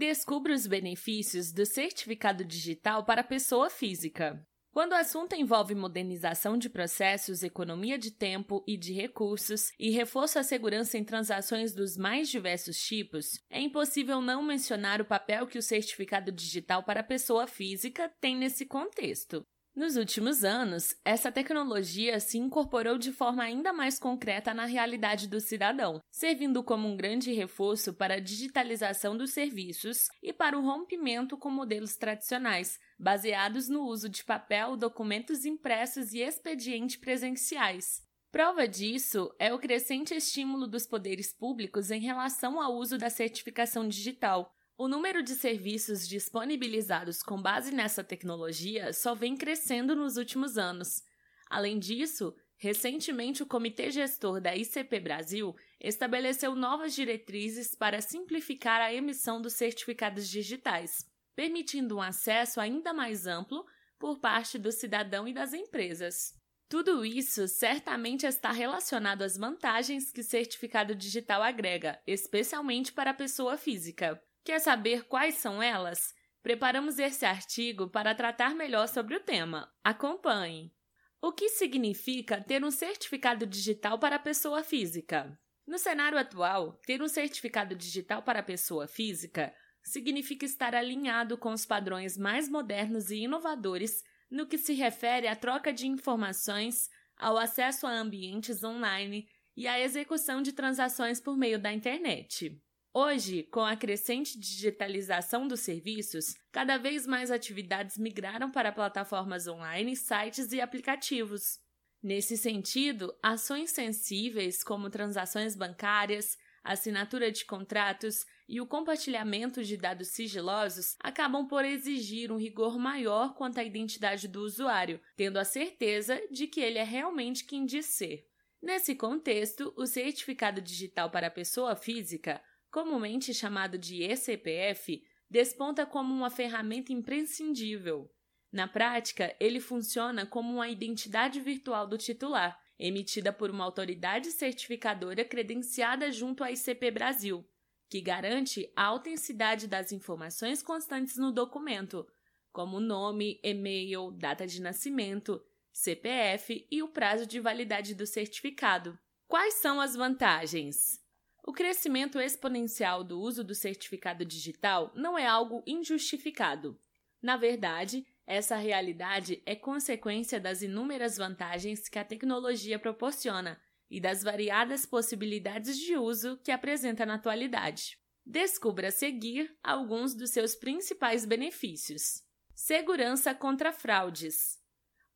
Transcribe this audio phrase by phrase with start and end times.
[0.00, 4.42] Descubra os benefícios do certificado digital para a pessoa física.
[4.72, 10.38] Quando o assunto envolve modernização de processos, economia de tempo e de recursos e reforço
[10.38, 15.58] à segurança em transações dos mais diversos tipos, é impossível não mencionar o papel que
[15.58, 19.44] o certificado digital para a pessoa física tem nesse contexto.
[19.74, 25.40] Nos últimos anos, essa tecnologia se incorporou de forma ainda mais concreta na realidade do
[25.40, 31.38] cidadão, servindo como um grande reforço para a digitalização dos serviços e para o rompimento
[31.38, 38.02] com modelos tradicionais, baseados no uso de papel, documentos impressos e expedientes presenciais.
[38.32, 43.86] Prova disso é o crescente estímulo dos poderes públicos em relação ao uso da certificação
[43.88, 50.56] digital, o número de serviços disponibilizados com base nessa tecnologia só vem crescendo nos últimos
[50.56, 51.02] anos.
[51.50, 58.90] Além disso, recentemente o Comitê Gestor da ICP Brasil estabeleceu novas diretrizes para simplificar a
[58.90, 63.66] emissão dos certificados digitais, permitindo um acesso ainda mais amplo
[63.98, 66.34] por parte do cidadão e das empresas.
[66.70, 73.58] Tudo isso certamente está relacionado às vantagens que certificado digital agrega, especialmente para a pessoa
[73.58, 74.18] física.
[74.50, 76.12] Quer saber quais são elas?
[76.42, 79.72] Preparamos esse artigo para tratar melhor sobre o tema.
[79.84, 80.74] Acompanhe!
[81.22, 85.38] O que significa ter um certificado digital para a pessoa física?
[85.64, 91.52] No cenário atual, ter um certificado digital para a pessoa física significa estar alinhado com
[91.52, 97.38] os padrões mais modernos e inovadores no que se refere à troca de informações, ao
[97.38, 102.60] acesso a ambientes online e à execução de transações por meio da internet.
[102.92, 109.94] Hoje, com a crescente digitalização dos serviços, cada vez mais atividades migraram para plataformas online,
[109.94, 111.60] sites e aplicativos.
[112.02, 120.08] Nesse sentido, ações sensíveis como transações bancárias, assinatura de contratos e o compartilhamento de dados
[120.08, 126.20] sigilosos acabam por exigir um rigor maior quanto à identidade do usuário, tendo a certeza
[126.28, 128.26] de que ele é realmente quem diz ser.
[128.60, 136.14] Nesse contexto, o certificado digital para a pessoa física comumente chamado de eCPF, desponta como
[136.14, 138.10] uma ferramenta imprescindível.
[138.52, 145.24] Na prática, ele funciona como uma identidade virtual do titular, emitida por uma autoridade certificadora
[145.24, 147.46] credenciada junto à ICP Brasil,
[147.88, 152.06] que garante a autenticidade das informações constantes no documento,
[152.52, 155.40] como nome, e-mail, data de nascimento,
[155.72, 158.98] CPF e o prazo de validade do certificado.
[159.28, 160.99] Quais são as vantagens?
[161.42, 166.78] O crescimento exponencial do uso do certificado digital não é algo injustificado.
[167.22, 174.22] Na verdade, essa realidade é consequência das inúmeras vantagens que a tecnologia proporciona e das
[174.22, 177.98] variadas possibilidades de uso que apresenta na atualidade.
[178.24, 182.22] Descubra a seguir alguns dos seus principais benefícios.
[182.54, 184.60] Segurança contra fraudes.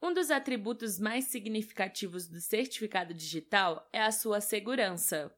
[0.00, 5.30] Um dos atributos mais significativos do certificado digital é a sua segurança.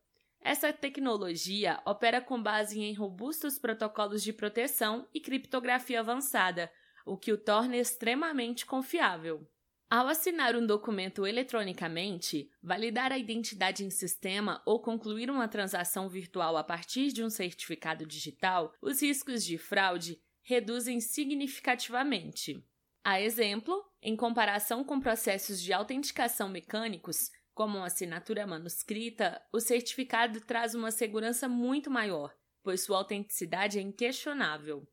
[0.45, 6.71] Essa tecnologia opera com base em robustos protocolos de proteção e criptografia avançada,
[7.07, 9.49] o que o torna extremamente confiável.
[9.89, 16.59] Ao assinar um documento eletronicamente, validar a identidade em sistema ou concluir uma transação virtual
[16.59, 22.63] a partir de um certificado digital, os riscos de fraude reduzem significativamente.
[23.03, 30.41] A exemplo, em comparação com processos de autenticação mecânicos, como uma assinatura manuscrita, o certificado
[30.41, 34.87] traz uma segurança muito maior, pois sua autenticidade é inquestionável.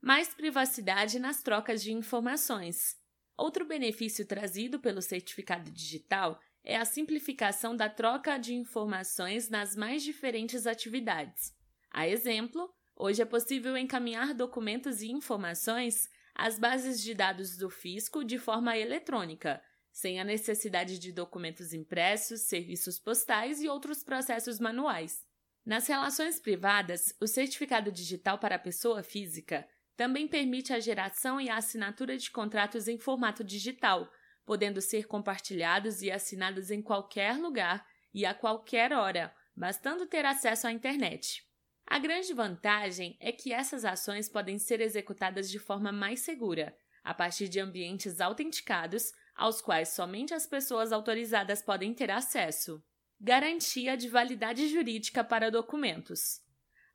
[0.00, 2.96] Mais privacidade nas trocas de informações.
[3.36, 10.02] Outro benefício trazido pelo certificado digital é a simplificação da troca de informações nas mais
[10.02, 11.54] diferentes atividades.
[11.90, 18.24] A exemplo, hoje é possível encaminhar documentos e informações às bases de dados do fisco
[18.24, 19.62] de forma eletrônica,
[19.96, 25.24] sem a necessidade de documentos impressos, serviços postais e outros processos manuais.
[25.64, 29.66] Nas relações privadas, o certificado digital para a pessoa física
[29.96, 34.06] também permite a geração e a assinatura de contratos em formato digital,
[34.44, 37.82] podendo ser compartilhados e assinados em qualquer lugar
[38.12, 41.42] e a qualquer hora, bastando ter acesso à internet.
[41.86, 47.14] A grande vantagem é que essas ações podem ser executadas de forma mais segura, a
[47.14, 52.82] partir de ambientes autenticados, aos quais somente as pessoas autorizadas podem ter acesso.
[53.20, 56.40] Garantia de validade jurídica para documentos.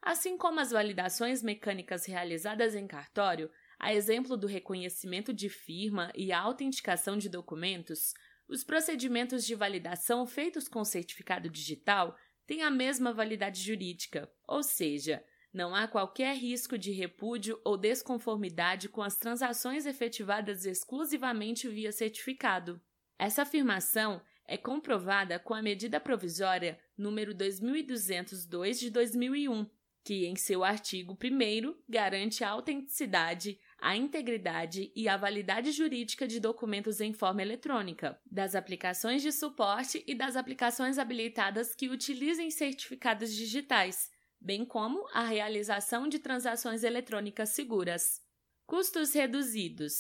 [0.02, 6.32] Assim como as validações mecânicas realizadas em cartório, a exemplo do reconhecimento de firma e
[6.32, 8.14] a autenticação de documentos,
[8.48, 15.24] os procedimentos de validação feitos com certificado digital têm a mesma validade jurídica, ou seja,
[15.54, 22.82] Não há qualquer risco de repúdio ou desconformidade com as transações efetivadas exclusivamente via certificado.
[23.20, 29.66] Essa afirmação é comprovada com a medida provisória número 2202 de 2001,
[30.04, 36.40] que em seu artigo 1 garante a autenticidade, a integridade e a validade jurídica de
[36.40, 43.34] documentos em forma eletrônica, das aplicações de suporte e das aplicações habilitadas que utilizem certificados
[43.34, 44.10] digitais,
[44.42, 48.20] bem como a realização de transações eletrônicas seguras.
[48.66, 49.94] Custos reduzidos.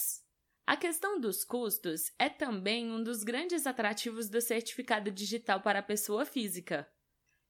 [0.65, 5.83] A questão dos custos é também um dos grandes atrativos do certificado digital para a
[5.83, 6.87] pessoa física.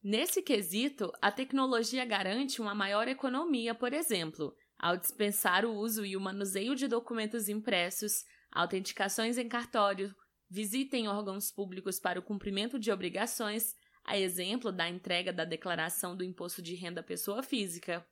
[0.03, 6.17] Nesse quesito, a tecnologia garante uma maior economia, por exemplo, ao dispensar o uso e
[6.17, 10.13] o manuseio de documentos impressos, autenticações em cartório,
[10.49, 16.15] visita em órgãos públicos para o cumprimento de obrigações, a exemplo da entrega da declaração
[16.15, 18.05] do imposto de renda pessoa física.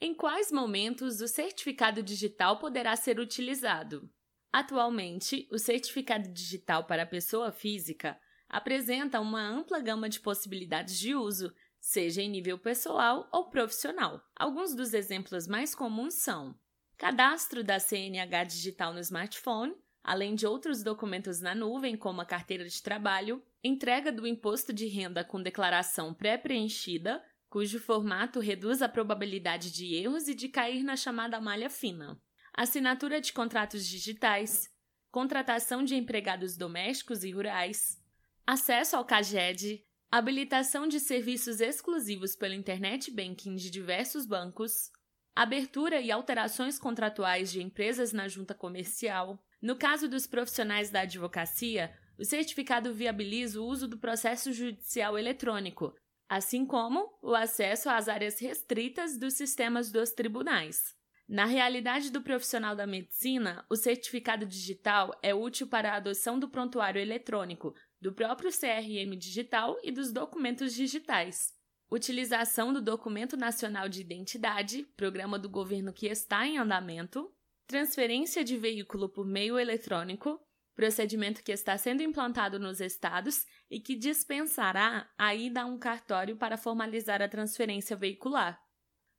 [0.00, 4.08] Em quais momentos o certificado digital poderá ser utilizado?
[4.52, 11.52] Atualmente, o certificado digital para pessoa física apresenta uma ampla gama de possibilidades de uso,
[11.80, 14.22] seja em nível pessoal ou profissional.
[14.34, 16.58] Alguns dos exemplos mais comuns são:
[16.96, 22.66] cadastro da CNH digital no smartphone, além de outros documentos na nuvem, como a carteira
[22.66, 29.72] de trabalho, entrega do imposto de renda com declaração pré-preenchida, cujo formato reduz a probabilidade
[29.72, 32.20] de erros e de cair na chamada malha fina,
[32.54, 34.68] assinatura de contratos digitais,
[35.10, 37.98] contratação de empregados domésticos e rurais,
[38.46, 44.90] acesso ao CAGED, habilitação de serviços exclusivos pelo Internet Banking de diversos bancos,
[45.34, 49.42] abertura e alterações contratuais de empresas na junta comercial.
[49.60, 55.94] No caso dos profissionais da advocacia, o certificado viabiliza o uso do processo judicial eletrônico,
[56.28, 60.96] assim como o acesso às áreas restritas dos sistemas dos tribunais.
[61.28, 66.48] Na realidade do profissional da medicina, o certificado digital é útil para a adoção do
[66.48, 71.52] prontuário eletrônico, do próprio CRM digital e dos documentos digitais.
[71.90, 77.30] Utilização do Documento Nacional de Identidade, programa do governo que está em andamento.
[77.66, 80.40] Transferência de veículo por meio eletrônico,
[80.78, 86.36] procedimento que está sendo implantado nos estados e que dispensará a ida a um cartório
[86.36, 88.62] para formalizar a transferência veicular.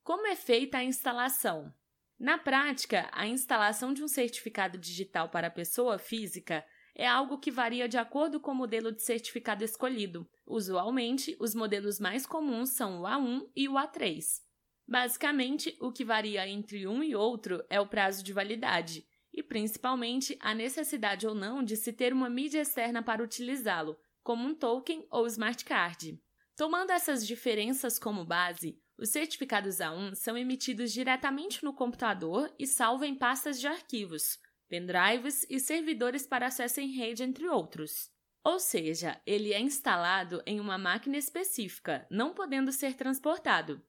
[0.02, 1.74] Como é feita a instalação?
[2.18, 6.66] Na prática, a instalação de um certificado digital para a pessoa física
[6.96, 10.26] é algo que varia de acordo com o modelo de certificado escolhido.
[10.48, 14.24] Usualmente, os modelos mais comuns são o A1 e o A3.
[14.88, 19.06] Basicamente, o que varia entre um e outro é o prazo de validade,
[19.50, 24.54] principalmente a necessidade ou não de se ter uma mídia externa para utilizá-lo, como um
[24.54, 26.22] token ou smart card.
[26.56, 33.06] Tomando essas diferenças como base, os certificados A1 são emitidos diretamente no computador e salvo
[33.06, 34.38] em pastas de arquivos,
[34.68, 38.12] pendrives e servidores para acesso em rede, entre outros.
[38.44, 43.82] Ou seja, ele é instalado em uma máquina específica, não podendo ser transportado.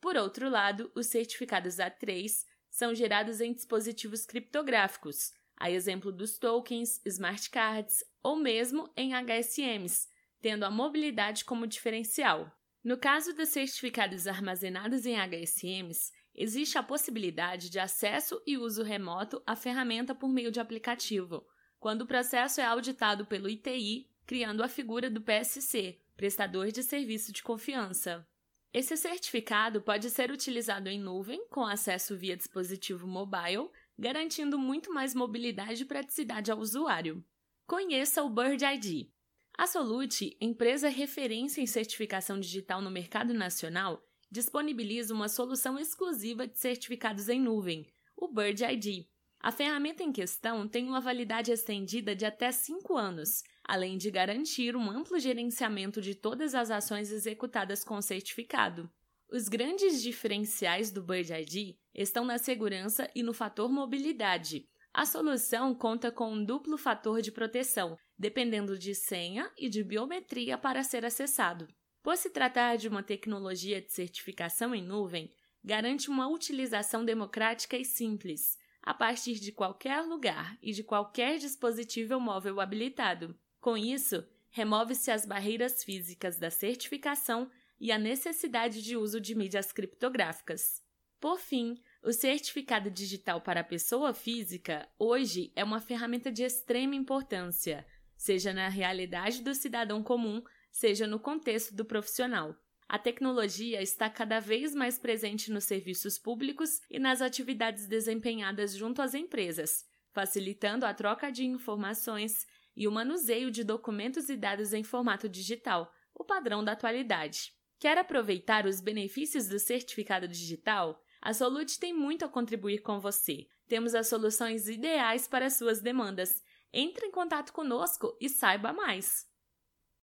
[0.00, 7.00] Por outro lado, os certificados A3 são gerados em dispositivos criptográficos, a exemplo dos tokens,
[7.04, 10.08] smart cards ou mesmo em HSMs,
[10.40, 12.52] tendo a mobilidade como diferencial.
[12.82, 19.42] No caso dos certificados armazenados em HSMs, existe a possibilidade de acesso e uso remoto
[19.44, 21.44] à ferramenta por meio de aplicativo,
[21.80, 27.32] quando o processo é auditado pelo ITI, criando a figura do PSC, prestador de serviço
[27.32, 28.26] de confiança.
[28.72, 35.14] Esse certificado pode ser utilizado em nuvem, com acesso via dispositivo mobile, garantindo muito mais
[35.14, 37.24] mobilidade e praticidade ao usuário.
[37.66, 39.08] Conheça o Bird ID.
[39.56, 46.58] A Solute, empresa referência em certificação digital no mercado nacional, disponibiliza uma solução exclusiva de
[46.58, 49.06] certificados em nuvem, o Bird ID.
[49.40, 54.74] A ferramenta em questão tem uma validade estendida de até 5 anos, além de garantir
[54.74, 58.90] um amplo gerenciamento de todas as ações executadas com certificado.
[59.30, 64.66] Os grandes diferenciais do Bird ID estão na segurança e no fator mobilidade.
[64.94, 70.56] A solução conta com um duplo fator de proteção, dependendo de senha e de biometria
[70.56, 71.68] para ser acessado.
[72.02, 75.30] Por se tratar de uma tecnologia de certificação em nuvem,
[75.62, 82.18] garante uma utilização democrática e simples, a partir de qualquer lugar e de qualquer dispositivo
[82.18, 83.38] móvel habilitado.
[83.60, 87.50] Com isso, remove-se as barreiras físicas da certificação
[87.80, 90.82] e a necessidade de uso de mídias criptográficas.
[91.20, 96.94] Por fim, o certificado digital para a pessoa física hoje é uma ferramenta de extrema
[96.94, 97.84] importância,
[98.16, 102.54] seja na realidade do cidadão comum seja no contexto do profissional.
[102.88, 109.02] A tecnologia está cada vez mais presente nos serviços públicos e nas atividades desempenhadas junto
[109.02, 112.46] às empresas, facilitando a troca de informações
[112.78, 117.52] e o manuseio de documentos e dados em formato digital, o padrão da atualidade.
[117.76, 121.02] Quer aproveitar os benefícios do certificado digital?
[121.20, 123.48] A Solute tem muito a contribuir com você.
[123.66, 126.40] Temos as soluções ideais para suas demandas.
[126.72, 129.27] Entre em contato conosco e saiba mais.